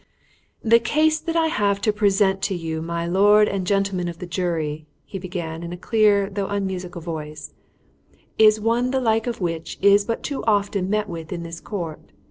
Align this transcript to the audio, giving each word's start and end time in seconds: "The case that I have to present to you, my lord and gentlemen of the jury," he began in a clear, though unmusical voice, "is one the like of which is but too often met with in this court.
"The 0.63 0.79
case 0.79 1.19
that 1.19 1.35
I 1.35 1.45
have 1.45 1.79
to 1.81 1.93
present 1.93 2.41
to 2.49 2.55
you, 2.55 2.81
my 2.81 3.05
lord 3.05 3.47
and 3.47 3.67
gentlemen 3.67 4.07
of 4.07 4.17
the 4.17 4.25
jury," 4.25 4.87
he 5.05 5.19
began 5.19 5.61
in 5.61 5.71
a 5.71 5.77
clear, 5.77 6.27
though 6.27 6.47
unmusical 6.47 7.01
voice, 7.01 7.53
"is 8.39 8.59
one 8.59 8.89
the 8.89 8.99
like 8.99 9.27
of 9.27 9.41
which 9.41 9.77
is 9.79 10.03
but 10.03 10.23
too 10.23 10.43
often 10.45 10.89
met 10.89 11.07
with 11.07 11.31
in 11.31 11.43
this 11.43 11.59
court. 11.59 11.99